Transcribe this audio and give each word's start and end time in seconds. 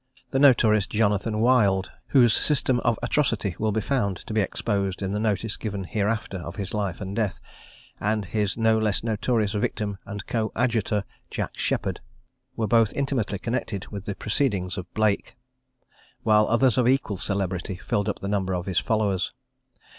The 0.31 0.39
notorious 0.39 0.87
Jonathan 0.87 1.41
Wild, 1.41 1.91
whose 2.07 2.33
system 2.33 2.79
of 2.79 2.97
atrocity 3.03 3.55
will 3.59 3.71
be 3.71 3.81
found 3.81 4.17
to 4.25 4.33
be 4.33 4.41
exposed 4.41 5.03
in 5.03 5.11
the 5.11 5.19
notice 5.19 5.57
given 5.57 5.83
hereafter 5.83 6.37
of 6.37 6.55
his 6.55 6.73
life 6.73 7.01
and 7.01 7.15
death, 7.15 7.39
and 7.99 8.25
his 8.25 8.57
no 8.57 8.79
less 8.79 9.03
notorious 9.03 9.51
victim 9.51 9.99
and 10.07 10.25
coadjutor, 10.25 11.03
Jack 11.29 11.55
Sheppard, 11.55 11.99
were 12.55 12.65
both 12.65 12.93
intimately 12.93 13.37
connected 13.37 13.89
with 13.89 14.05
the 14.05 14.15
proceedings 14.15 14.75
of 14.75 14.91
Blake; 14.95 15.37
while 16.23 16.47
others 16.47 16.79
of 16.79 16.87
equal 16.87 17.17
celebrity 17.17 17.75
filled 17.75 18.09
up 18.09 18.21
the 18.21 18.27
number 18.27 18.53
of 18.55 18.65
his 18.65 18.79
followers. 18.79 19.35